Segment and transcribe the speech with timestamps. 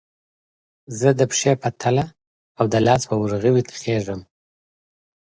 [0.99, 2.05] زه د پښې په تله
[2.59, 4.21] او د لاس په ورغوي تخږم